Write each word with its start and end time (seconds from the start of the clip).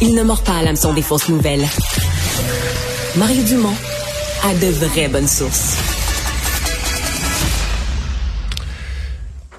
Il 0.00 0.14
ne 0.14 0.22
mord 0.22 0.42
pas 0.42 0.58
à 0.58 0.62
l'hameçon 0.62 0.92
des 0.92 1.02
fausses 1.02 1.28
nouvelles. 1.28 1.66
Mario 3.16 3.42
Dumont 3.42 3.74
a 4.44 4.54
de 4.54 4.66
vraies 4.68 5.08
bonnes 5.08 5.26
sources. 5.26 5.87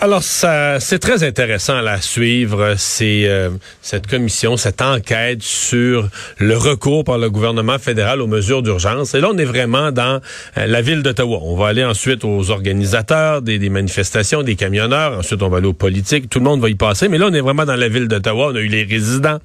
Alors, 0.02 0.23
ça, 0.23 0.80
c'est 0.80 1.00
très 1.00 1.25
intéressant 1.25 1.75
à 1.75 1.81
la 1.81 2.00
suivre, 2.00 2.75
c'est 2.78 3.23
euh, 3.25 3.50
cette 3.81 4.08
commission, 4.08 4.55
cette 4.55 4.81
enquête 4.81 5.44
sur 5.44 6.08
le 6.38 6.55
recours 6.55 7.03
par 7.03 7.17
le 7.17 7.30
gouvernement 7.30 7.78
fédéral 7.80 8.22
aux 8.22 8.27
mesures 8.27 8.61
d'urgence. 8.61 9.14
Et 9.14 9.20
là, 9.20 9.27
on 9.33 9.38
est 9.38 9.44
vraiment 9.44 9.92
dans 9.92 10.22
euh, 10.58 10.67
la 10.67 10.81
ville 10.81 11.03
d'Ottawa. 11.03 11.39
On 11.42 11.58
va 11.58 11.67
aller 11.67 11.83
ensuite 11.83 12.23
aux 12.23 12.50
organisateurs 12.50 13.42
des, 13.42 13.59
manifestations, 13.67 14.42
des 14.42 14.55
camionneurs. 14.55 15.17
Ensuite, 15.17 15.44
on 15.44 15.50
va 15.50 15.58
aller 15.58 15.67
aux 15.67 15.73
politiques. 15.73 16.30
Tout 16.30 16.39
le 16.39 16.45
monde 16.45 16.61
va 16.61 16.70
y 16.70 16.75
passer. 16.75 17.09
Mais 17.09 17.17
là, 17.17 17.25
on 17.30 17.33
est 17.33 17.42
vraiment 17.42 17.66
dans 17.66 17.75
la 17.75 17.89
ville 17.89 18.08
d'Ottawa. 18.08 18.52
On 18.53 18.55
a 18.55 18.61
eu 18.61 18.70
les 18.70 18.83
résidents. 18.83 19.39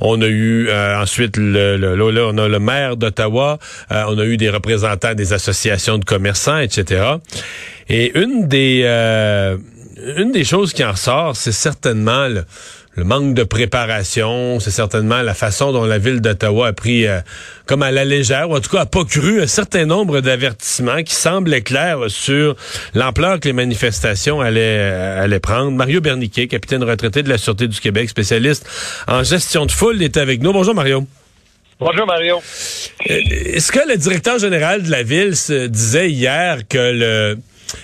On 0.00 0.22
a 0.22 0.28
eu 0.28 0.68
euh, 0.68 1.02
ensuite 1.02 1.36
le, 1.36 1.76
le, 1.76 1.96
là, 1.96 2.28
on 2.28 2.38
a 2.38 2.46
le 2.46 2.60
maire 2.60 2.96
d'Ottawa. 2.96 3.58
on 3.90 4.18
a 4.20 4.24
eu 4.24 4.36
des 4.36 4.50
représentants 4.50 5.14
des 5.14 5.32
associations 5.32 5.98
de 5.98 6.04
commerçants, 6.04 6.58
etc. 6.58 7.14
Et 7.88 8.16
une 8.16 8.46
des 8.46 8.84
une 10.16 10.32
des 10.32 10.44
choses 10.44 10.72
qui 10.72 10.84
en 10.84 10.92
ressort, 10.92 11.36
c'est 11.36 11.52
certainement 11.52 12.28
le, 12.28 12.44
manque 12.96 13.34
de 13.34 13.44
préparation, 13.44 14.60
c'est 14.60 14.70
certainement 14.70 15.22
la 15.22 15.32
façon 15.32 15.72
dont 15.72 15.84
la 15.84 15.96
ville 15.96 16.20
d'Ottawa 16.20 16.68
a 16.68 16.72
pris 16.74 17.06
euh, 17.06 17.20
comme 17.64 17.82
à 17.82 17.90
la 17.90 18.04
légère, 18.04 18.50
ou 18.50 18.56
en 18.56 18.60
tout 18.60 18.68
cas 18.68 18.80
a 18.80 18.86
pas 18.86 19.04
cru 19.04 19.40
un 19.40 19.46
certain 19.46 19.86
nombre 19.86 20.20
d'avertissements 20.20 21.02
qui 21.02 21.14
semblaient 21.14 21.62
clairs 21.62 21.98
sur 22.08 22.56
l'ampleur 22.94 23.40
que 23.40 23.48
les 23.48 23.54
manifestations 23.54 24.40
allaient, 24.40 24.60
euh, 24.60 25.24
allaient 25.24 25.40
prendre. 25.40 25.70
Mario 25.70 26.02
Berniquet, 26.02 26.46
capitaine 26.46 26.84
retraité 26.84 27.22
de 27.22 27.30
la 27.30 27.38
Sûreté 27.38 27.68
du 27.68 27.80
Québec, 27.80 28.10
spécialiste 28.10 28.68
en 29.08 29.22
gestion 29.22 29.64
de 29.64 29.72
foule, 29.72 30.02
est 30.02 30.18
avec 30.18 30.42
nous. 30.42 30.52
Bonjour 30.52 30.74
Mario. 30.74 31.06
Bonjour 31.78 32.06
Mario. 32.06 32.42
Euh, 33.08 33.14
est-ce 33.54 33.72
que 33.72 33.88
le 33.88 33.96
directeur 33.96 34.38
général 34.38 34.82
de 34.82 34.90
la 34.90 35.02
ville 35.02 35.34
se 35.34 35.66
disait 35.66 36.10
hier 36.10 36.58
que 36.68 36.76
le 36.76 37.38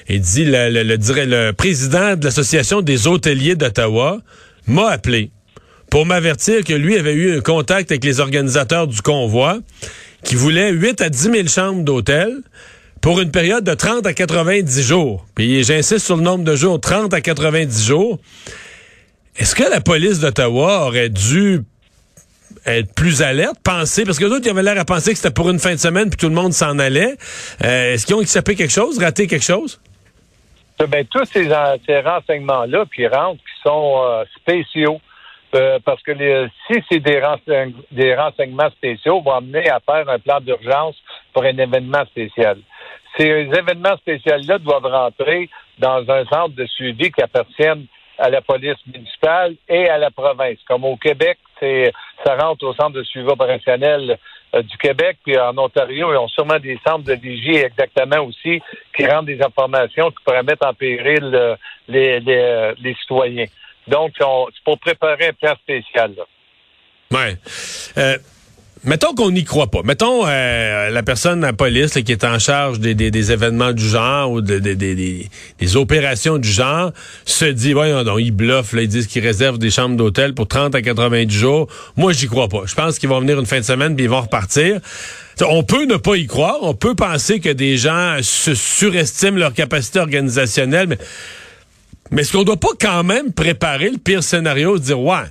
il 0.08 0.20
dit 0.20 0.44
le, 0.44 0.70
le, 0.70 0.82
le, 0.82 1.52
président 1.52 2.16
de 2.16 2.24
l'Association 2.24 2.80
des 2.82 3.06
hôteliers 3.06 3.54
d'Ottawa 3.54 4.18
m'a 4.66 4.88
appelé 4.90 5.30
pour 5.90 6.06
m'avertir 6.06 6.64
que 6.64 6.72
lui 6.72 6.96
avait 6.96 7.14
eu 7.14 7.36
un 7.36 7.40
contact 7.40 7.90
avec 7.90 8.04
les 8.04 8.20
organisateurs 8.20 8.86
du 8.86 9.00
convoi 9.02 9.58
qui 10.24 10.34
voulaient 10.34 10.72
8 10.72 11.00
à 11.00 11.08
10 11.08 11.18
000 11.18 11.48
chambres 11.48 11.84
d'hôtel 11.84 12.42
pour 13.00 13.20
une 13.20 13.30
période 13.30 13.62
de 13.62 13.74
30 13.74 14.06
à 14.06 14.12
90 14.12 14.82
jours. 14.82 15.26
Puis 15.34 15.62
j'insiste 15.62 16.04
sur 16.04 16.16
le 16.16 16.22
nombre 16.22 16.44
de 16.44 16.56
jours, 16.56 16.80
30 16.80 17.14
à 17.14 17.20
90 17.20 17.86
jours. 17.86 18.18
Est-ce 19.36 19.54
que 19.54 19.62
la 19.62 19.80
police 19.80 20.18
d'Ottawa 20.18 20.86
aurait 20.86 21.10
dû 21.10 21.60
être 22.66 22.94
plus 22.94 23.22
alerte, 23.22 23.56
penser, 23.64 24.04
parce 24.04 24.18
que 24.18 24.24
d'autres, 24.24 24.46
ils 24.46 24.50
avaient 24.50 24.62
l'air 24.62 24.78
à 24.78 24.84
penser 24.84 25.12
que 25.12 25.18
c'était 25.18 25.34
pour 25.34 25.50
une 25.50 25.58
fin 25.58 25.72
de 25.72 25.78
semaine 25.78 26.10
puis 26.10 26.16
tout 26.16 26.28
le 26.28 26.34
monde 26.34 26.52
s'en 26.52 26.78
allait. 26.78 27.16
Euh, 27.64 27.94
est-ce 27.94 28.06
qu'ils 28.06 28.16
ont 28.16 28.20
échappé 28.20 28.54
quelque 28.54 28.72
chose, 28.72 28.98
raté 28.98 29.26
quelque 29.26 29.44
chose? 29.44 29.80
Ben, 30.78 31.06
tous 31.06 31.24
ces, 31.26 31.48
renseignements-là 31.48 32.84
qui 32.94 33.06
rentrent, 33.06 33.40
qui 33.40 33.62
sont 33.62 34.02
euh, 34.04 34.24
spéciaux, 34.36 35.00
euh, 35.54 35.78
parce 35.84 36.02
que 36.02 36.12
si 36.66 36.82
c'est 36.90 37.00
des, 37.00 37.22
des 37.92 38.14
renseignements 38.14 38.70
spéciaux, 38.70 39.22
vont 39.22 39.32
amener 39.32 39.70
à 39.70 39.80
faire 39.80 40.08
un 40.08 40.18
plan 40.18 40.40
d'urgence 40.40 40.96
pour 41.32 41.44
un 41.44 41.56
événement 41.56 42.04
spécial. 42.06 42.58
Ces 43.16 43.24
événements 43.24 43.96
spéciaux-là 43.96 44.58
doivent 44.58 44.84
rentrer 44.84 45.48
dans 45.78 46.04
un 46.10 46.24
centre 46.26 46.54
de 46.54 46.66
suivi 46.66 47.10
qui 47.10 47.22
appartienne 47.22 47.86
à 48.18 48.30
la 48.30 48.40
police 48.40 48.76
municipale 48.86 49.56
et 49.68 49.88
à 49.88 49.98
la 49.98 50.10
province. 50.10 50.58
Comme 50.66 50.84
au 50.84 50.96
Québec, 50.96 51.38
c'est 51.60 51.92
ça 52.24 52.36
rentre 52.36 52.64
au 52.64 52.74
centre 52.74 52.92
de 52.92 53.02
suivi 53.02 53.26
opérationnel 53.28 54.18
euh, 54.54 54.62
du 54.62 54.76
Québec, 54.78 55.18
puis 55.24 55.38
en 55.38 55.56
Ontario, 55.58 56.12
ils 56.12 56.16
ont 56.16 56.28
sûrement 56.28 56.58
des 56.58 56.78
centres 56.86 57.04
de 57.04 57.14
vigie 57.14 57.56
exactement 57.56 58.24
aussi 58.24 58.62
qui 58.96 59.06
rendent 59.06 59.26
des 59.26 59.42
informations 59.42 60.10
qui 60.10 60.22
pourraient 60.24 60.42
mettre 60.42 60.66
en 60.66 60.74
péril 60.74 61.30
euh, 61.34 61.56
les, 61.88 62.20
les, 62.20 62.36
euh, 62.36 62.74
les, 62.80 62.94
citoyens. 62.94 63.46
Donc, 63.88 64.12
c'est 64.18 64.64
pour 64.64 64.78
préparer 64.78 65.28
un 65.28 65.32
plan 65.32 65.54
spécial. 65.56 66.14
Là. 66.16 66.24
Ouais. 67.12 67.36
Mettons 68.84 69.14
qu'on 69.14 69.30
n'y 69.30 69.44
croit 69.44 69.70
pas. 69.70 69.80
Mettons 69.82 70.26
euh, 70.26 70.90
la 70.90 71.02
personne, 71.02 71.40
la 71.40 71.54
police 71.54 71.94
qui 72.04 72.12
est 72.12 72.24
en 72.24 72.38
charge 72.38 72.78
des, 72.78 72.94
des, 72.94 73.32
événements 73.32 73.72
du 73.72 73.88
genre 73.88 74.30
ou 74.30 74.40
des, 74.42 74.60
des, 74.60 75.76
opérations 75.76 76.36
du 76.36 76.48
genre 76.48 76.92
se 77.24 77.46
dit, 77.46 77.72
voyons 77.72 78.04
donc, 78.04 78.20
ils 78.20 78.30
bluffent, 78.30 78.74
là, 78.74 78.82
ils 78.82 78.88
disent 78.88 79.06
qu'ils 79.06 79.24
réservent 79.24 79.58
des 79.58 79.70
chambres 79.70 79.96
d'hôtel 79.96 80.34
pour 80.34 80.46
30 80.46 80.74
à 80.74 80.82
90 80.82 81.34
jours. 81.34 81.68
Moi, 81.96 82.12
j'y 82.12 82.28
crois 82.28 82.48
pas. 82.48 82.62
Je 82.66 82.74
pense 82.74 82.98
qu'ils 82.98 83.08
vont 83.08 83.20
venir 83.20 83.40
une 83.40 83.46
fin 83.46 83.58
de 83.58 83.64
semaine 83.64 83.96
puis 83.96 84.04
ils 84.04 84.10
vont 84.10 84.20
repartir. 84.20 84.80
On 85.48 85.62
peut 85.62 85.86
ne 85.86 85.96
pas 85.96 86.16
y 86.16 86.26
croire. 86.26 86.58
On 86.60 86.74
peut 86.74 86.94
penser 86.94 87.40
que 87.40 87.50
des 87.50 87.78
gens 87.78 88.18
se 88.20 88.54
surestiment 88.54 89.38
leur 89.38 89.54
capacité 89.54 90.00
organisationnelle, 90.00 90.86
mais, 90.88 90.98
mais 92.10 92.22
est-ce 92.22 92.32
qu'on 92.32 92.44
doit 92.44 92.56
pas 92.56 92.68
quand 92.78 93.04
même 93.04 93.32
préparer 93.32 93.90
le 93.90 93.98
pire 93.98 94.22
scénario, 94.22 94.78
dire, 94.78 95.00
ouais, 95.00 95.24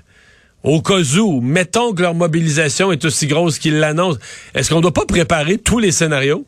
au 0.65 0.81
cas 0.81 0.99
où, 1.19 1.41
mettons 1.41 1.93
que 1.93 2.01
leur 2.01 2.15
mobilisation 2.15 2.91
est 2.91 3.05
aussi 3.05 3.27
grosse 3.27 3.59
qu'ils 3.59 3.79
l'annoncent, 3.79 4.19
est-ce 4.55 4.69
qu'on 4.69 4.77
ne 4.77 4.81
doit 4.81 4.91
pas 4.91 5.05
préparer 5.07 5.59
tous 5.59 5.77
les 5.77 5.91
scénarios? 5.91 6.43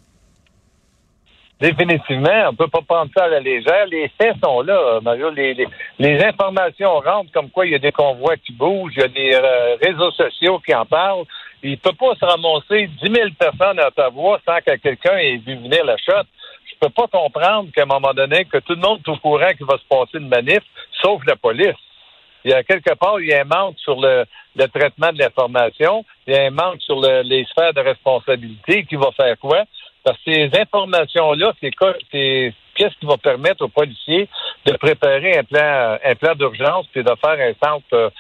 Définitivement, 1.60 2.50
on 2.50 2.56
peut 2.56 2.68
pas 2.68 2.82
prendre 2.82 3.12
ça 3.16 3.26
à 3.26 3.28
la 3.28 3.40
légère. 3.40 3.86
Les 3.88 4.12
faits 4.20 4.36
sont 4.44 4.62
là, 4.62 5.00
Mario. 5.02 5.30
Les, 5.32 6.24
informations 6.24 7.00
rentrent 7.00 7.32
comme 7.32 7.50
quoi 7.50 7.66
il 7.66 7.72
y 7.72 7.76
a 7.76 7.80
des 7.80 7.92
convois 7.92 8.38
qui 8.38 8.54
bougent, 8.54 8.94
il 8.96 9.02
y 9.02 9.04
a 9.04 9.08
des 9.08 9.32
euh, 9.34 9.76
réseaux 9.82 10.12
sociaux 10.12 10.60
qui 10.66 10.74
en 10.74 10.86
parlent. 10.86 11.26
Il 11.64 11.72
ne 11.72 11.76
peut 11.78 11.94
pas 11.94 12.14
se 12.16 12.26
ramasser 12.26 12.90
10 13.04 13.12
000 13.12 13.30
personnes 13.40 13.80
à 13.80 13.88
Ottawa 13.88 14.40
sans 14.46 14.58
que 14.58 14.78
quelqu'un 14.78 15.18
ait 15.18 15.38
vu 15.38 15.56
venir 15.56 15.84
la 15.84 15.98
shot. 15.98 16.28
Je 16.66 16.76
peux 16.80 16.90
pas 16.90 17.08
comprendre 17.08 17.70
qu'à 17.76 17.84
un 17.84 17.86
moment 17.86 18.14
donné, 18.14 18.46
que 18.46 18.60
tout 18.60 18.74
le 18.74 18.82
monde 18.82 19.00
est 19.06 19.10
au 19.10 19.18
courant 19.18 19.50
qu'il 19.58 19.66
va 19.66 19.78
se 19.78 19.88
passer 19.90 20.20
une 20.20 20.28
manif, 20.28 20.62
sauf 21.02 21.24
la 21.26 21.36
police 21.36 21.76
il 22.48 22.52
y 22.52 22.54
a 22.54 22.64
quelque 22.64 22.94
part, 22.96 23.20
il 23.20 23.28
y 23.28 23.34
a 23.34 23.42
un 23.42 23.44
manque 23.44 23.76
sur 23.78 24.00
le, 24.00 24.26
traitement 24.74 25.12
de 25.12 25.20
l'information, 25.20 26.06
il 26.26 26.34
y 26.34 26.38
a 26.38 26.44
un 26.44 26.50
manque 26.50 26.82
sur 26.82 27.02
les 27.02 27.46
sphères 27.52 27.74
de 27.74 27.82
responsabilité 27.82 28.86
qui 28.86 28.96
va 28.96 29.10
faire 29.18 29.38
quoi? 29.38 29.66
Parce 30.06 30.18
que 30.20 30.32
ces 30.32 30.50
informations-là, 30.58 31.52
c'est 31.60 31.72
qu'est-ce 31.72 32.98
qui 33.00 33.06
va 33.06 33.18
permettre 33.18 33.66
aux 33.66 33.68
policiers 33.68 34.30
de 34.66 34.72
préparer 34.78 35.38
un 35.38 35.44
plan, 35.44 35.98
un 36.02 36.16
plan 36.16 36.36
d'urgence 36.36 36.86
puis 36.94 37.04
de 37.04 37.12
faire 37.22 37.38
un 37.38 37.54
centre, 37.62 38.14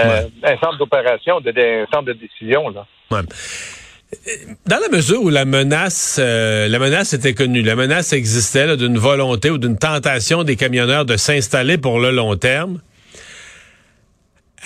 euh, 0.00 0.28
un 0.42 0.56
centre 0.56 0.78
d'opération, 0.78 1.42
un 1.44 1.86
centre 1.92 2.04
de 2.04 2.14
décision 2.14 2.70
là? 2.70 2.86
Dans 4.66 4.78
la 4.78 4.88
mesure 4.88 5.22
où 5.22 5.28
la 5.28 5.44
menace, 5.44 6.18
euh, 6.18 6.68
la 6.68 6.78
menace 6.78 7.12
était 7.12 7.34
connue, 7.34 7.62
la 7.62 7.76
menace 7.76 8.14
existait 8.14 8.78
d'une 8.78 8.96
volonté 8.96 9.50
ou 9.50 9.58
d'une 9.58 9.76
tentation 9.76 10.42
des 10.44 10.56
camionneurs 10.56 11.04
de 11.04 11.18
s'installer 11.18 11.76
pour 11.76 11.98
le 11.98 12.10
long 12.10 12.36
terme. 12.36 12.80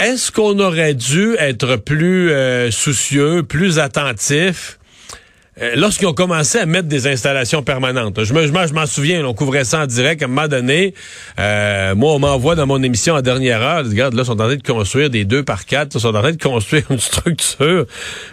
Est-ce 0.01 0.31
qu'on 0.31 0.59
aurait 0.61 0.95
dû 0.95 1.35
être 1.39 1.75
plus 1.75 2.31
euh, 2.31 2.71
soucieux, 2.71 3.43
plus 3.43 3.81
attentif 3.81 4.79
euh, 5.61 5.73
lorsqu'ils 5.75 6.07
ont 6.07 6.15
commencé 6.15 6.59
à 6.59 6.67
mettre 6.67 6.87
des 6.87 7.09
installations 7.09 7.65
permanentes, 7.65 8.23
je, 8.23 8.33
je, 8.33 8.73
m'en 8.73 8.87
souviens, 8.87 9.25
on 9.25 9.35
couvrait 9.35 9.65
ça 9.65 9.81
en 9.81 9.87
direct, 9.87 10.23
à 10.23 10.27
un 10.27 10.29
moment 10.29 10.47
donné, 10.47 10.95
euh, 11.41 11.97
moi, 11.97 12.13
on 12.13 12.21
m'envoie 12.21 12.55
dans 12.55 12.67
mon 12.67 12.81
émission 12.81 13.15
en 13.15 13.23
dernière 13.23 13.61
heure, 13.61 13.85
regarde, 13.85 14.15
là, 14.15 14.23
ils 14.23 14.27
sont 14.27 14.41
en 14.41 14.47
train 14.47 14.55
de 14.55 14.63
construire 14.63 15.11
des 15.11 15.25
deux 15.25 15.43
par 15.43 15.67
quatre, 15.67 15.97
ils 15.97 16.01
sont 16.01 16.15
en 16.15 16.21
train 16.21 16.31
de 16.31 16.41
construire 16.41 16.85
une 16.91 17.01
structure. 17.01 17.87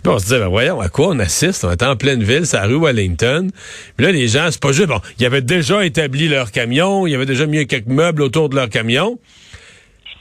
Puis 0.04 0.14
on 0.14 0.20
se 0.20 0.26
disait, 0.26 0.40
ben 0.40 0.50
voyons, 0.50 0.80
à 0.82 0.90
quoi 0.90 1.08
on 1.08 1.20
assiste? 1.20 1.66
On 1.66 1.72
était 1.72 1.86
en 1.86 1.96
pleine 1.96 2.22
ville, 2.22 2.46
c'est 2.46 2.58
à 2.58 2.66
rue 2.66 2.80
Wellington. 2.80 3.50
Puis 3.98 4.06
là, 4.06 4.12
les 4.12 4.28
gens, 4.28 4.50
c'est 4.52 4.62
pas 4.62 4.72
juste, 4.72 4.90
bon, 4.90 5.02
ils 5.18 5.26
avaient 5.26 5.42
déjà 5.42 5.84
établi 5.84 6.28
leur 6.28 6.52
camion, 6.52 7.08
ils 7.08 7.16
avaient 7.16 7.26
déjà 7.26 7.48
mis 7.48 7.66
quelques 7.66 7.88
meubles 7.88 8.22
autour 8.22 8.50
de 8.50 8.56
leur 8.56 8.70
camion. 8.70 9.18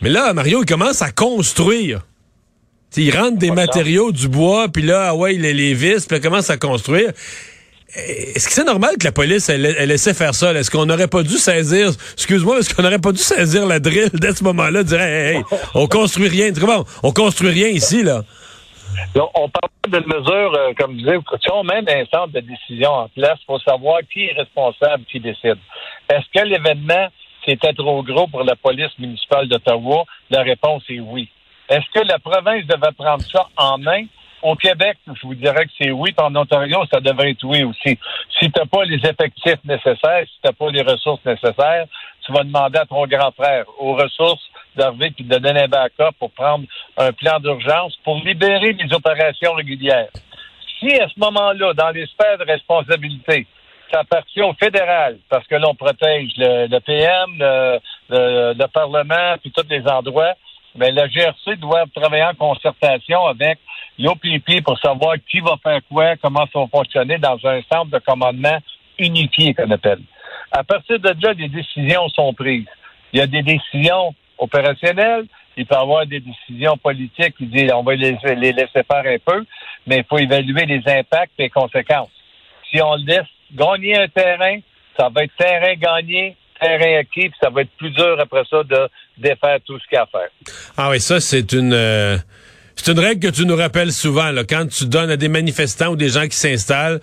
Mais 0.05 0.11
là, 0.11 0.35
Mario, 0.35 0.63
il 0.63 0.67
commence 0.67 1.01
à 1.01 1.13
construire. 1.13 2.03
Il 2.95 3.05
ils 3.05 3.17
rentrent 3.17 3.39
des 3.39 3.51
matériaux, 3.51 4.13
du 4.13 4.29
bois, 4.29 4.69
puis 4.69 4.83
là, 4.83 5.07
ah 5.09 5.15
ouais, 5.15 5.33
les, 5.33 5.55
les 5.55 5.73
vis, 5.73 6.07
puis 6.07 6.21
commence 6.21 6.51
à 6.51 6.59
construire. 6.59 7.09
Est-ce 7.97 8.47
que 8.47 8.53
c'est 8.53 8.65
normal 8.65 8.99
que 9.01 9.05
la 9.07 9.13
police, 9.13 9.49
elle, 9.49 9.65
elle 9.65 9.89
laissait 9.89 10.13
faire 10.13 10.35
ça? 10.35 10.53
Est-ce 10.53 10.71
qu'on 10.71 10.85
n'aurait 10.85 11.09
pas 11.09 11.23
dû 11.23 11.39
saisir, 11.39 11.89
excuse-moi, 12.13 12.59
est-ce 12.59 12.75
qu'on 12.75 12.83
n'aurait 12.83 12.99
pas 12.99 13.13
dû 13.13 13.19
saisir 13.19 13.65
la 13.65 13.81
drill 13.81 14.11
dès 14.13 14.35
ce 14.35 14.45
moment-là, 14.45 14.83
dire, 14.83 15.01
hey, 15.01 15.37
hey, 15.37 15.43
on 15.75 15.87
construit 15.87 16.29
rien. 16.29 16.53
Comment? 16.53 16.85
On 17.03 17.11
construit 17.11 17.49
rien 17.49 17.69
ici, 17.69 18.03
là. 18.03 18.25
on 19.17 19.49
parle 19.49 19.71
de 19.89 20.07
mesures, 20.07 20.55
euh, 20.55 20.75
comme 20.79 20.93
je 20.93 20.99
disais, 20.99 21.19
si 21.43 21.51
on 21.51 21.65
met 21.65 21.79
un 21.79 22.05
centre 22.13 22.35
de 22.35 22.41
décision 22.41 22.91
en 22.91 23.09
place, 23.09 23.39
il 23.41 23.47
faut 23.47 23.59
savoir 23.61 24.01
qui 24.13 24.27
est 24.27 24.35
responsable, 24.35 25.03
qui 25.11 25.19
décide. 25.19 25.57
Est-ce 26.11 26.27
que 26.39 26.47
l'événement, 26.47 27.09
c'était 27.45 27.73
trop 27.73 28.03
gros 28.03 28.27
pour 28.27 28.43
la 28.43 28.57
police 28.57 28.97
municipale 28.99 29.49
d'Ottawa? 29.49 30.05
La 30.31 30.43
réponse 30.43 30.83
est 30.89 31.01
oui. 31.01 31.29
Est-ce 31.69 31.89
que 31.93 32.07
la 32.07 32.19
province 32.19 32.67
devait 32.67 32.93
prendre 32.97 33.23
ça 33.23 33.49
en 33.57 33.79
main? 33.79 34.05
Au 34.43 34.55
Québec, 34.57 34.99
je 35.07 35.27
vous 35.27 35.35
dirais 35.35 35.65
que 35.65 35.71
c'est 35.81 35.91
oui, 35.91 36.13
en 36.19 36.37
Ontario, 36.37 36.85
ça 36.93 37.01
devrait 37.01 37.31
être 37.31 37.45
oui 37.45 37.65
aussi. 37.65 37.99
Si 38.39 38.51
tu 38.51 38.61
n'as 38.61 38.67
pas 38.67 38.85
les 38.85 38.97
effectifs 38.97 39.65
nécessaires, 39.65 40.27
si 40.27 40.35
tu 40.43 40.47
n'as 40.47 40.53
pas 40.53 40.71
les 40.71 40.83
ressources 40.83 41.25
nécessaires, 41.25 41.87
tu 42.27 42.33
vas 42.33 42.45
demander 42.45 42.79
à 42.79 42.85
ton 42.85 43.07
grand 43.07 43.33
frère 43.33 43.65
aux 43.79 43.95
ressources 43.95 44.45
d'arriver 44.77 45.13
puis 45.13 45.25
de 45.25 45.39
donner 45.39 45.63
un 45.63 45.69
backup 45.69 46.15
pour 46.19 46.31
prendre 46.33 46.65
un 46.99 47.13
plan 47.13 47.39
d'urgence 47.41 47.97
pour 48.05 48.17
libérer 48.17 48.75
les 48.75 48.93
opérations 48.93 49.55
régulières. 49.55 50.11
Si 50.79 50.95
à 51.01 51.09
ce 51.09 51.19
moment-là, 51.21 51.73
dans 51.73 51.91
les 51.91 52.07
sphères 52.07 52.37
de 52.37 52.45
responsabilité, 52.45 53.47
ça 53.95 54.01
appartient 54.01 54.43
au 54.43 54.53
fédéral, 54.55 55.19
parce 55.29 55.47
que 55.47 55.55
l'on 55.55 55.75
protège 55.75 56.33
le, 56.37 56.79
PM, 56.81 57.31
le, 57.39 57.79
le 58.59 58.67
Parlement, 58.67 59.37
puis 59.41 59.53
tous 59.53 59.67
les 59.71 59.87
endroits, 59.87 60.35
mais 60.75 60.91
la 60.91 61.07
GRC 61.07 61.57
doit 61.59 61.85
travailler 61.95 62.25
en 62.25 62.35
concertation 62.35 63.25
avec 63.27 63.59
l'OPP 63.99 64.65
pour 64.65 64.79
savoir 64.81 65.15
qui 65.31 65.39
va 65.39 65.55
faire 65.63 65.79
quoi, 65.89 66.17
comment 66.17 66.47
ça 66.53 66.59
va 66.59 66.67
fonctionner 66.67 67.19
dans 67.19 67.39
un 67.45 67.61
centre 67.73 67.91
de 67.93 67.99
commandement 68.01 68.59
unifié 68.99 69.55
qu'on 69.55 69.71
appelle. 69.71 70.01
À 70.51 70.65
partir 70.65 70.99
de 70.99 71.15
là, 71.23 71.35
des 71.35 71.49
décisions 71.49 72.09
sont 72.09 72.35
prises. 72.35 72.67
Il 73.13 73.21
y 73.21 73.23
a 73.23 73.29
des 73.29 73.43
décisions 73.43 74.13
opérationnelles, 74.39 75.27
il 75.57 75.67
peut 75.67 75.77
y 75.77 75.79
avoir 75.79 76.05
des 76.05 76.19
décisions 76.19 76.77
politiques 76.77 77.37
qui 77.37 77.47
disent 77.47 77.71
on 77.73 77.85
va 77.85 77.95
les, 77.95 78.19
les 78.25 78.53
laisser 78.53 78.83
faire 78.91 79.05
un 79.07 79.19
peu, 79.25 79.45
mais 79.87 79.99
il 79.99 80.05
faut 80.05 80.19
évaluer 80.19 80.67
les 80.67 80.83
impacts 80.87 81.33
et 81.39 81.45
les 81.45 81.51
conséquences. 81.51 82.11
Si 82.73 82.83
on 82.83 82.97
laisse 82.97 83.29
gagner 83.53 83.97
un 83.97 84.09
terrain, 84.09 84.59
ça 84.99 85.09
va 85.15 85.25
être 85.25 85.33
terrain 85.39 85.75
gagné, 85.75 86.37
terrain 86.61 86.99
acquis, 86.99 87.29
puis 87.29 87.39
ça 87.43 87.51
va 87.51 87.63
être 87.63 87.71
plus 87.77 87.91
dur 87.91 88.17
après 88.21 88.43
ça 88.49 88.63
de 88.63 88.89
défaire 89.19 89.59
tout 89.65 89.79
ce 89.79 89.89
qu'il 89.89 89.97
y 89.97 89.99
a 89.99 90.03
à 90.03 90.07
faire. 90.07 90.29
Ah 90.77 90.91
oui, 90.91 91.01
ça, 91.01 91.21
c'est 91.21 91.53
une... 91.53 91.73
Euh, 91.73 92.17
c'est 92.77 92.91
une 92.91 92.99
règle 92.99 93.31
que 93.31 93.33
tu 93.33 93.47
nous 93.47 93.55
rappelles 93.55 93.93
souvent, 93.93 94.33
là, 94.33 94.43
quand 94.43 94.67
tu 94.67 94.87
donnes 94.87 95.09
à 95.09 95.17
des 95.17 95.29
manifestants 95.29 95.91
ou 95.91 95.97
des 95.97 96.09
gens 96.09 96.27
qui 96.27 96.37
s'installent, 96.37 97.01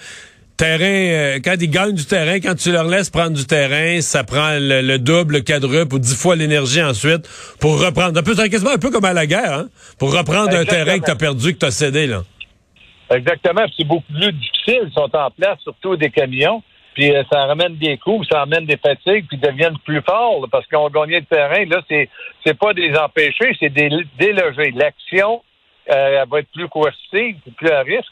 terrain, 0.57 0.83
euh, 0.83 1.39
quand 1.43 1.55
ils 1.59 1.69
gagnent 1.69 1.95
du 1.95 2.05
terrain, 2.05 2.39
quand 2.39 2.55
tu 2.55 2.71
leur 2.71 2.83
laisses 2.83 3.09
prendre 3.09 3.31
du 3.31 3.45
terrain, 3.45 3.99
ça 4.01 4.23
prend 4.23 4.57
le, 4.59 4.97
double, 4.97 5.35
le 5.35 5.41
quadruple 5.41 5.95
ou 5.95 5.99
dix 5.99 6.15
fois 6.15 6.35
l'énergie 6.35 6.83
ensuite 6.83 7.27
pour 7.59 7.79
reprendre. 7.79 8.19
Un 8.19 8.21
peu, 8.23 8.35
quasiment 8.35 8.71
un 8.71 8.77
peu 8.77 8.91
comme 8.91 9.05
à 9.05 9.13
la 9.13 9.25
guerre, 9.25 9.53
hein, 9.53 9.69
pour 9.97 10.15
reprendre 10.15 10.55
un 10.55 10.65
terrain 10.65 10.99
que 10.99 11.05
tu 11.05 11.11
as 11.11 11.15
perdu, 11.15 11.53
que 11.53 11.59
tu 11.59 11.65
as 11.65 11.71
cédé. 11.71 12.05
Là. 12.05 12.23
Exactement. 13.11 13.65
C'est 13.77 13.87
beaucoup 13.87 14.13
plus 14.13 14.31
difficile. 14.31 14.81
Ils 14.87 14.93
sont 14.93 15.15
en 15.15 15.31
place, 15.31 15.59
surtout 15.61 15.95
des 15.95 16.09
camions 16.09 16.63
puis 16.93 17.15
euh, 17.15 17.23
ça 17.31 17.45
ramène 17.45 17.75
des 17.75 17.97
coups, 17.97 18.27
ça 18.29 18.39
ramène 18.39 18.65
des 18.65 18.77
fatigues, 18.77 19.25
puis 19.27 19.37
ils 19.37 19.39
deviennent 19.39 19.77
plus 19.79 20.01
forts 20.01 20.45
parce 20.51 20.67
qu'on 20.67 20.89
gagné 20.89 21.19
le 21.19 21.25
terrain. 21.25 21.65
Là, 21.65 21.81
c'est 21.89 22.09
c'est 22.45 22.57
pas 22.57 22.73
des 22.73 22.95
empêcher, 22.97 23.55
c'est 23.59 23.69
des 23.69 23.89
déloger. 24.17 24.71
L'action 24.71 25.41
euh, 25.89 26.25
va 26.29 26.39
être 26.39 26.51
plus 26.51 26.67
coercitive, 26.67 27.37
plus 27.55 27.69
à 27.69 27.81
risque. 27.81 28.11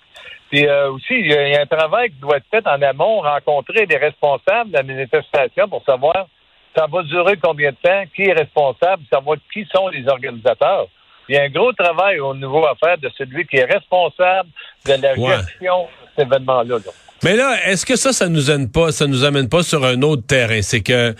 Puis 0.49 0.65
euh, 0.65 0.91
aussi, 0.91 1.13
il 1.13 1.27
y, 1.27 1.55
a 1.55 1.61
un 1.61 1.65
travail 1.65 2.09
qui 2.09 2.19
doit 2.19 2.37
être 2.37 2.47
fait 2.49 2.65
en 2.67 2.81
amont, 2.81 3.21
rencontrer 3.21 3.85
les 3.85 3.97
responsables 3.97 4.71
de 4.71 4.77
la 4.77 4.83
manifestation 4.83 5.67
pour 5.67 5.83
savoir 5.83 6.27
ça 6.75 6.85
va 6.87 7.03
durer 7.03 7.35
combien 7.37 7.71
de 7.71 7.77
temps, 7.81 8.03
qui 8.15 8.23
est 8.23 8.33
responsable, 8.33 9.03
savoir 9.11 9.37
qui 9.51 9.67
sont 9.73 9.87
les 9.89 10.07
organisateurs. 10.07 10.87
Il 11.29 11.35
y 11.35 11.37
a 11.37 11.43
un 11.43 11.49
gros 11.49 11.71
travail 11.73 12.19
au 12.19 12.35
niveau 12.35 12.65
à 12.65 12.73
faire 12.75 12.97
de 12.97 13.09
celui 13.17 13.45
qui 13.45 13.57
est 13.57 13.65
responsable 13.65 14.49
de 14.85 14.93
la 14.93 15.15
gestion 15.15 15.83
de 15.83 16.07
cet 16.17 16.25
événement-là. 16.25 16.77
là 16.77 16.91
mais 17.23 17.35
là, 17.35 17.57
est-ce 17.65 17.85
que 17.85 17.97
ça, 17.97 18.13
ça 18.13 18.29
nous 18.29 18.49
amène 18.49 18.69
pas, 18.69 18.91
ça 18.91 19.05
nous 19.05 19.25
amène 19.25 19.49
pas 19.49 19.61
sur 19.61 19.85
un 19.85 20.01
autre 20.03 20.25
terrain? 20.25 20.61
C'est 20.61 20.79
que 20.79 21.13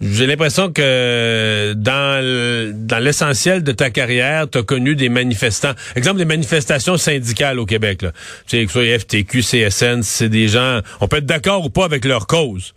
j'ai 0.00 0.26
l'impression 0.26 0.70
que 0.70 1.72
dans 1.74 2.74
dans 2.86 2.98
l'essentiel 2.98 3.62
de 3.62 3.72
ta 3.72 3.90
carrière, 3.90 4.48
tu 4.50 4.58
as 4.58 4.62
connu 4.62 4.94
des 4.94 5.08
manifestants. 5.08 5.72
Exemple, 5.96 6.18
des 6.18 6.26
manifestations 6.26 6.98
syndicales 6.98 7.58
au 7.58 7.66
Québec. 7.66 8.02
Là. 8.02 8.12
Tu 8.46 8.58
sais, 8.58 8.66
que 8.66 8.72
ce 8.72 8.80
soit 8.80 8.98
FTQ, 8.98 9.40
CSN, 9.40 10.02
c'est 10.02 10.28
des 10.28 10.48
gens... 10.48 10.80
On 11.00 11.08
peut 11.08 11.16
être 11.16 11.26
d'accord 11.26 11.64
ou 11.64 11.70
pas 11.70 11.84
avec 11.86 12.04
leur 12.04 12.26
cause. 12.26 12.74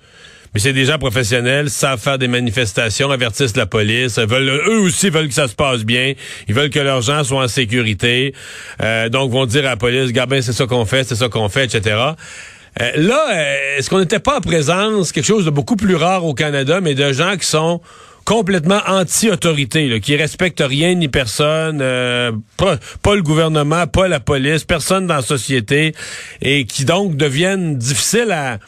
Mais 0.53 0.59
c'est 0.59 0.73
des 0.73 0.85
gens 0.85 0.97
professionnels, 0.97 1.69
savent 1.69 1.99
faire 1.99 2.17
des 2.17 2.27
manifestations, 2.27 3.09
avertissent 3.09 3.55
la 3.55 3.65
police, 3.65 4.19
veulent, 4.19 4.49
eux 4.67 4.79
aussi 4.79 5.09
veulent 5.09 5.29
que 5.29 5.33
ça 5.33 5.47
se 5.47 5.55
passe 5.55 5.83
bien, 5.83 6.13
ils 6.47 6.53
veulent 6.53 6.69
que 6.69 6.79
leurs 6.79 7.01
gens 7.01 7.23
soient 7.23 7.43
en 7.43 7.47
sécurité, 7.47 8.33
euh, 8.81 9.07
donc 9.09 9.31
vont 9.31 9.45
dire 9.45 9.65
à 9.65 9.69
la 9.69 9.77
police, 9.77 10.11
Gabin, 10.11 10.41
c'est 10.41 10.53
ça 10.53 10.65
qu'on 10.65 10.85
fait, 10.85 11.05
c'est 11.05 11.15
ça 11.15 11.29
qu'on 11.29 11.47
fait, 11.47 11.65
etc. 11.65 11.95
Euh, 12.79 12.91
là, 12.95 13.27
euh, 13.31 13.77
est-ce 13.77 13.89
qu'on 13.89 13.99
n'était 13.99 14.19
pas 14.19 14.37
en 14.37 14.41
présence, 14.41 15.11
quelque 15.11 15.25
chose 15.25 15.45
de 15.45 15.49
beaucoup 15.49 15.75
plus 15.75 15.95
rare 15.95 16.25
au 16.25 16.33
Canada, 16.33 16.79
mais 16.81 16.95
de 16.95 17.11
gens 17.11 17.35
qui 17.37 17.45
sont 17.45 17.81
complètement 18.23 18.79
anti-autorité, 18.87 19.99
qui 19.99 20.15
respectent 20.15 20.63
rien 20.65 20.95
ni 20.95 21.07
personne, 21.07 21.79
euh, 21.81 22.31
pas, 22.57 23.15
le 23.15 23.23
gouvernement, 23.23 23.87
pas 23.87 24.07
la 24.07 24.19
police, 24.19 24.63
personne 24.63 25.07
dans 25.07 25.15
la 25.15 25.21
société, 25.21 25.93
et 26.41 26.65
qui 26.65 26.85
donc 26.85 27.17
deviennent 27.17 27.77
difficiles 27.77 28.31
à 28.31 28.59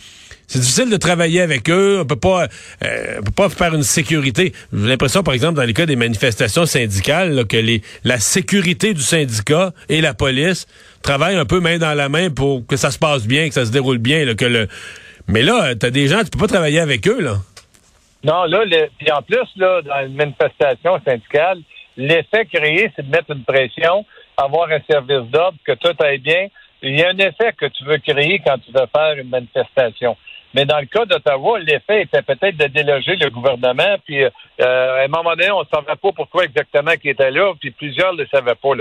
c'est 0.53 0.59
difficile 0.59 0.91
de 0.91 0.97
travailler 0.97 1.41
avec 1.41 1.67
eux. 1.67 2.01
On 2.01 2.05
peut 2.05 2.15
pas, 2.15 2.43
euh, 2.83 3.21
peut 3.25 3.31
pas 3.35 3.49
faire 3.49 3.73
une 3.73 3.81
sécurité. 3.81 4.53
J'ai 4.71 4.87
l'impression, 4.87 5.23
par 5.23 5.33
exemple, 5.33 5.55
dans 5.55 5.63
les 5.63 5.73
cas 5.73 5.87
des 5.87 5.95
manifestations 5.95 6.67
syndicales, 6.67 7.47
que 7.47 7.57
les, 7.57 7.81
la 8.03 8.19
sécurité 8.19 8.93
du 8.93 9.01
syndicat 9.01 9.71
et 9.89 9.99
la 9.99 10.13
police 10.13 10.67
travaillent 11.01 11.37
un 11.37 11.45
peu 11.45 11.59
main 11.59 11.79
dans 11.79 11.95
la 11.95 12.07
main 12.07 12.29
pour 12.29 12.67
que 12.67 12.75
ça 12.77 12.91
se 12.91 12.99
passe 12.99 13.25
bien, 13.25 13.47
que 13.47 13.55
ça 13.55 13.65
se 13.65 13.71
déroule 13.71 13.97
bien. 13.97 14.25
Le... 14.25 14.67
Mais 15.27 15.41
là, 15.41 15.73
tu 15.73 15.87
as 15.87 15.89
des 15.89 16.07
gens, 16.07 16.23
tu 16.23 16.29
peux 16.29 16.37
pas 16.37 16.47
travailler 16.47 16.79
avec 16.79 17.07
eux. 17.07 17.19
là. 17.19 17.37
Non, 18.23 18.43
là, 18.43 18.59
puis 18.99 19.11
en 19.11 19.23
plus, 19.23 19.47
là, 19.55 19.81
dans 19.81 20.05
une 20.05 20.13
manifestation 20.13 21.01
syndicale, 21.03 21.61
l'effet 21.97 22.45
créé, 22.45 22.91
c'est 22.95 23.07
de 23.07 23.09
mettre 23.09 23.31
une 23.31 23.43
pression, 23.43 24.05
avoir 24.37 24.69
un 24.69 24.81
service 24.87 25.31
d'ordre, 25.31 25.57
que 25.65 25.71
tout 25.71 25.95
aille 25.99 26.19
bien. 26.19 26.45
Il 26.83 26.95
y 26.99 27.03
a 27.03 27.09
un 27.09 27.17
effet 27.17 27.53
que 27.57 27.65
tu 27.65 27.85
veux 27.85 27.97
créer 27.97 28.39
quand 28.45 28.59
tu 28.59 28.71
veux 28.71 28.85
faire 28.95 29.17
une 29.17 29.29
manifestation. 29.29 30.15
Mais 30.53 30.65
dans 30.65 30.79
le 30.79 30.85
cas 30.85 31.05
d'Ottawa, 31.05 31.59
l'effet 31.59 32.03
était 32.03 32.21
peut-être 32.21 32.57
de 32.57 32.67
déloger 32.67 33.15
le 33.15 33.29
gouvernement. 33.29 33.95
Puis 34.05 34.23
euh, 34.23 34.29
à 34.59 35.03
un 35.03 35.07
moment 35.07 35.35
donné, 35.35 35.51
on 35.51 35.61
ne 35.61 35.67
savait 35.73 35.95
pas 35.95 36.11
pourquoi 36.11 36.45
exactement 36.45 36.91
qu'il 36.95 37.11
était 37.11 37.31
là, 37.31 37.53
puis 37.59 37.71
plusieurs 37.71 38.13
ne 38.13 38.19
le 38.23 38.27
savaient 38.27 38.55
pas. 38.55 38.73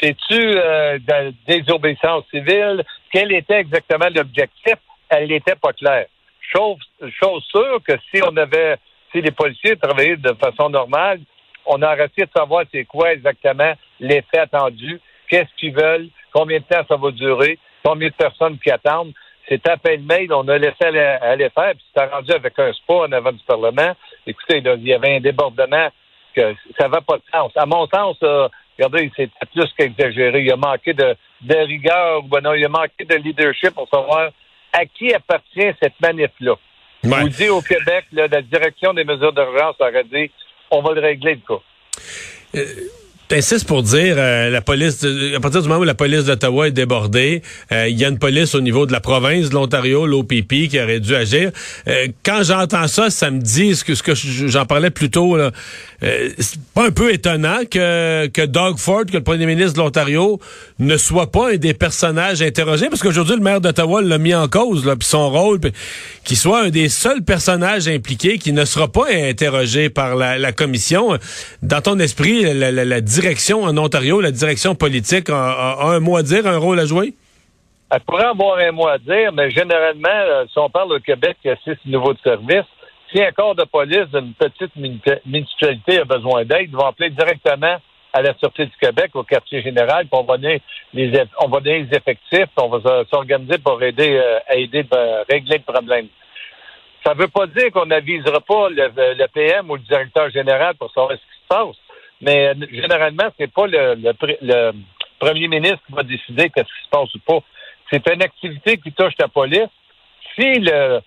C'est-tu 0.00 0.38
euh, 0.38 0.98
désobéissance 1.46 2.24
civile? 2.30 2.84
Quel 3.12 3.32
était 3.32 3.60
exactement 3.60 4.08
l'objectif? 4.14 4.74
Elle 5.08 5.28
n'était 5.28 5.56
pas 5.56 5.72
claire. 5.72 6.06
Chose, 6.40 6.78
chose 7.20 7.42
sûre 7.50 7.78
que 7.86 7.94
si 8.10 8.22
on 8.22 8.36
avait, 8.36 8.76
si 9.12 9.20
les 9.20 9.30
policiers 9.30 9.76
travaillaient 9.76 10.16
de 10.16 10.34
façon 10.34 10.68
normale, 10.68 11.20
on 11.66 11.82
aurait 11.82 12.06
essayé 12.06 12.26
de 12.26 12.30
savoir 12.36 12.64
c'est 12.70 12.84
quoi 12.84 13.12
exactement 13.12 13.72
l'effet 14.00 14.38
attendu, 14.38 15.00
qu'est-ce 15.28 15.54
qu'ils 15.58 15.74
veulent, 15.74 16.08
combien 16.32 16.58
de 16.58 16.64
temps 16.64 16.84
ça 16.86 16.96
va 16.96 17.10
durer, 17.10 17.58
combien 17.82 18.08
de 18.08 18.14
personnes 18.14 18.58
qui 18.58 18.70
attendent. 18.70 19.12
C'est 19.48 19.68
à 19.68 19.76
peine 19.76 20.04
mail, 20.04 20.32
on 20.32 20.46
a 20.48 20.58
laissé 20.58 20.84
aller, 20.84 21.50
faire, 21.54 21.72
puis 21.72 21.84
c'est 21.94 22.06
rendu 22.06 22.32
avec 22.32 22.58
un 22.58 22.72
spa 22.72 22.94
en 22.94 23.12
avant 23.12 23.32
du 23.32 23.42
Parlement. 23.46 23.94
Écoutez, 24.26 24.58
il 24.58 24.88
y 24.88 24.94
avait 24.94 25.16
un 25.16 25.20
débordement 25.20 25.88
que 26.34 26.54
ça 26.78 26.88
va 26.88 27.00
pas 27.00 27.16
de 27.16 27.22
sens. 27.32 27.52
À 27.54 27.66
mon 27.66 27.86
sens, 27.86 28.16
regardez, 28.78 29.10
c'est 29.14 29.30
plus 29.52 29.70
qu'exagéré. 29.76 30.42
Il 30.42 30.52
a 30.52 30.56
manqué 30.56 30.94
de, 30.94 31.14
de 31.42 31.56
rigueur, 31.56 32.22
ben 32.22 32.40
non, 32.40 32.54
il 32.54 32.64
a 32.64 32.68
manqué 32.68 33.04
de 33.04 33.16
leadership 33.16 33.74
pour 33.74 33.88
savoir 33.88 34.30
à 34.72 34.86
qui 34.86 35.12
appartient 35.12 35.72
cette 35.80 36.00
manif-là. 36.00 36.54
Ouais. 37.04 37.20
vous 37.20 37.28
dit 37.28 37.48
au 37.50 37.60
Québec, 37.60 38.06
la 38.12 38.28
direction 38.40 38.94
des 38.94 39.04
mesures 39.04 39.32
d'urgence 39.32 39.76
aurait 39.78 40.04
dit 40.04 40.30
on 40.70 40.82
va 40.82 40.94
le 40.94 41.00
régler 41.00 41.34
le 41.34 41.40
cas. 41.46 41.62
Euh, 42.56 42.64
T'insistes 43.26 43.66
pour 43.66 43.82
dire 43.82 44.16
euh, 44.18 44.50
la 44.50 44.60
police 44.60 45.02
à 45.34 45.40
partir 45.40 45.62
du 45.62 45.68
moment 45.68 45.80
où 45.80 45.84
la 45.84 45.94
police 45.94 46.24
d'Ottawa 46.24 46.68
est 46.68 46.72
débordée, 46.72 47.40
euh, 47.72 47.88
il 47.88 47.98
y 47.98 48.04
a 48.04 48.08
une 48.08 48.18
police 48.18 48.54
au 48.54 48.60
niveau 48.60 48.84
de 48.84 48.92
la 48.92 49.00
province 49.00 49.48
de 49.48 49.54
l'Ontario, 49.54 50.06
l'OPP, 50.06 50.68
qui 50.68 50.78
aurait 50.78 51.00
dû 51.00 51.14
agir. 51.14 51.50
Euh, 51.88 52.08
quand 52.22 52.42
j'entends 52.42 52.86
ça, 52.86 53.08
ça 53.08 53.30
me 53.30 53.40
dit 53.40 53.76
ce 53.76 53.82
que 53.82 53.94
ce 53.94 54.02
que 54.02 54.12
j'en 54.14 54.66
parlais 54.66 54.90
plus 54.90 55.08
tôt 55.08 55.38
là. 55.38 55.52
c'est 56.02 56.60
pas 56.74 56.86
un 56.86 56.90
peu 56.90 57.14
étonnant 57.14 57.60
que 57.70 58.26
que 58.26 58.44
Doug 58.44 58.76
Ford, 58.76 59.06
que 59.06 59.14
le 59.14 59.22
premier 59.22 59.46
ministre 59.46 59.72
de 59.72 59.78
l'Ontario, 59.78 60.38
ne 60.78 60.96
soit 60.98 61.30
pas 61.32 61.52
un 61.52 61.56
des 61.56 61.72
personnages 61.72 62.42
interrogés 62.42 62.88
parce 62.90 63.02
qu'aujourd'hui 63.02 63.36
le 63.36 63.42
maire 63.42 63.62
d'Ottawa 63.62 64.02
l'a 64.02 64.18
mis 64.18 64.34
en 64.34 64.48
cause 64.48 64.84
là, 64.84 64.96
son 65.00 65.30
rôle, 65.30 65.60
qu'il 66.24 66.36
soit 66.36 66.64
un 66.64 66.68
des 66.68 66.90
seuls 66.90 67.22
personnages 67.22 67.88
impliqués 67.88 68.36
qui 68.36 68.52
ne 68.52 68.66
sera 68.66 68.88
pas 68.88 69.06
interrogé 69.10 69.88
par 69.88 70.14
la, 70.14 70.38
la 70.38 70.52
commission. 70.52 71.18
Dans 71.62 71.80
ton 71.80 71.98
esprit, 71.98 72.42
la, 72.42 72.70
la, 72.70 72.84
la 72.84 73.00
direction 73.14 73.62
en 73.62 73.76
Ontario, 73.76 74.20
la 74.20 74.30
direction 74.30 74.74
politique 74.74 75.28
a, 75.30 75.76
un 75.80 76.00
mot 76.00 76.16
à 76.16 76.22
dire, 76.22 76.46
un 76.46 76.58
rôle 76.58 76.80
à 76.80 76.86
jouer? 76.86 77.14
Elle 77.90 78.00
pourrait 78.00 78.24
avoir 78.24 78.58
un 78.58 78.72
mot 78.72 78.88
à 78.88 78.98
dire, 78.98 79.32
mais 79.32 79.50
généralement, 79.50 80.08
euh, 80.08 80.44
si 80.52 80.58
on 80.58 80.68
parle 80.68 80.92
au 80.92 81.00
Québec 81.00 81.36
qui 81.42 81.48
a 81.48 81.56
six 81.64 81.76
niveaux 81.86 82.12
de 82.12 82.18
service, 82.24 82.66
si 83.12 83.22
un 83.22 83.30
corps 83.30 83.54
de 83.54 83.64
police 83.64 84.08
d'une 84.12 84.34
petite 84.34 84.74
municipalité 84.76 86.00
a 86.00 86.04
besoin 86.04 86.44
d'aide, 86.44 86.68
ils 86.68 86.76
vont 86.76 86.86
appeler 86.86 87.10
directement 87.10 87.76
à 88.12 88.22
la 88.22 88.34
Sûreté 88.38 88.66
du 88.66 88.76
Québec, 88.80 89.10
au 89.14 89.24
quartier 89.24 89.60
général, 89.62 90.06
puis 90.06 90.18
on 90.20 90.24
va 90.24 90.36
donner 90.36 90.62
les, 90.92 91.22
on 91.40 91.48
va 91.48 91.60
donner 91.60 91.82
les 91.84 91.96
effectifs, 91.96 92.48
on 92.56 92.68
va 92.68 93.04
s'organiser 93.10 93.58
pour 93.58 93.82
aider 93.82 94.16
euh, 94.16 94.38
à 94.48 94.54
aider 94.56 94.84
à 94.90 94.96
euh, 94.96 95.24
régler 95.28 95.58
le 95.58 95.72
problème. 95.72 96.08
Ça 97.04 97.14
ne 97.14 97.18
veut 97.20 97.28
pas 97.28 97.46
dire 97.46 97.70
qu'on 97.72 97.86
n'avisera 97.86 98.40
pas 98.40 98.68
le, 98.70 99.26
PM 99.34 99.70
ou 99.70 99.76
le 99.76 99.82
directeur 99.82 100.30
général 100.30 100.74
pour 100.76 100.90
savoir 100.92 101.12
ce 101.12 101.16
qui 101.16 101.42
se 101.42 101.48
passe. 101.48 101.76
Mais 102.24 102.48
euh, 102.48 102.54
généralement, 102.72 103.28
c'est 103.38 103.52
pas 103.52 103.66
le, 103.66 103.94
le, 103.96 104.72
premier 105.18 105.48
ministre 105.48 105.80
qui 105.86 105.92
va 105.92 106.02
décider 106.02 106.50
qu'est-ce 106.50 106.64
qui 106.64 106.84
se 106.84 106.90
passe 106.90 107.14
ou 107.14 107.18
pas. 107.20 107.38
C'est 107.90 108.06
une 108.12 108.22
activité 108.22 108.78
qui 108.78 108.92
touche 108.92 109.14
la 109.18 109.28
police. 109.28 109.68
Si 110.34 110.58
le, 110.58 111.00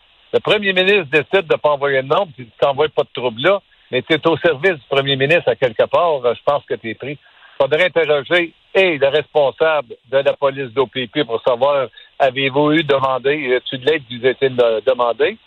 premier 0.43 0.73
ministre 0.73 1.05
décide 1.11 1.47
de 1.47 1.53
ne 1.53 1.57
pas 1.57 1.71
envoyer 1.71 2.01
de 2.01 2.07
nombre, 2.07 2.31
tu 2.35 2.47
n'envoies 2.61 2.89
pas 2.89 3.03
de 3.03 3.09
trouble 3.13 3.41
là, 3.41 3.59
mais 3.91 4.01
tu 4.03 4.13
es 4.13 4.27
au 4.27 4.37
service 4.37 4.73
du 4.73 4.87
premier 4.89 5.15
ministre 5.15 5.49
à 5.49 5.55
quelque 5.55 5.85
part, 5.85 6.21
je 6.23 6.41
pense 6.45 6.63
que 6.65 6.75
tu 6.75 6.91
es 6.91 6.95
pris. 6.95 7.17
Il 7.59 7.63
faudrait 7.63 7.85
interroger 7.85 8.53
et 8.75 8.97
le 8.97 9.07
responsable 9.07 9.95
de 10.11 10.17
la 10.17 10.33
police 10.33 10.71
d'OPP 10.73 11.23
pour 11.25 11.41
savoir 11.41 11.87
avez-vous 12.19 12.73
eu 12.73 12.83
demandé, 12.83 13.59
tu 13.65 13.77
de 13.79 13.85
l'aide 13.85 14.03
vous 14.09 14.25
été 14.25 14.49
demandé? 14.49 15.37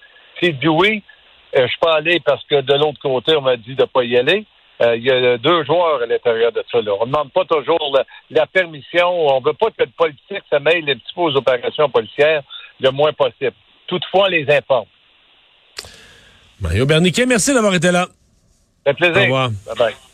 S'il 0.40 0.58
dit 0.58 0.68
oui, 0.68 1.02
euh, 1.56 1.66
je 1.66 1.74
peux 1.80 1.90
aller 1.90 2.20
parce 2.20 2.44
que 2.44 2.60
de 2.60 2.74
l'autre 2.74 3.00
côté, 3.00 3.36
on 3.36 3.40
m'a 3.40 3.56
dit 3.56 3.74
de 3.74 3.82
ne 3.82 3.86
pas 3.86 4.04
y 4.04 4.16
aller. 4.16 4.44
Euh, 4.80 4.96
il 4.96 5.04
y 5.04 5.10
a 5.10 5.36
deux 5.36 5.64
joueurs 5.64 6.02
à 6.02 6.06
l'intérieur 6.06 6.52
de 6.52 6.64
ça. 6.72 6.80
Là. 6.80 6.92
On 6.98 7.06
ne 7.06 7.12
demande 7.12 7.30
pas 7.32 7.44
toujours 7.44 7.98
la, 8.30 8.46
permission. 8.46 9.08
On 9.08 9.40
ne 9.40 9.44
veut 9.44 9.52
pas 9.52 9.66
que 9.66 9.82
le 9.82 9.90
politique 9.96 10.42
se 10.50 10.58
mêle 10.58 10.84
les 10.84 10.94
petits 10.94 11.12
aux 11.16 11.36
opérations 11.36 11.88
policières 11.90 12.42
le 12.80 12.90
moins 12.90 13.12
possible. 13.12 13.52
Toutefois, 13.86 14.26
on 14.26 14.30
les 14.30 14.46
informe. 14.50 14.86
Mario 16.60 16.86
Berniquet, 16.86 17.26
merci 17.26 17.52
d'avoir 17.52 17.74
été 17.74 17.90
là. 17.90 18.06
Ça 18.86 18.92
fait 18.92 18.94
plaisir. 18.94 19.16
Au 19.16 19.24
revoir. 19.24 19.50
Bye 19.66 19.76
bye. 19.76 20.09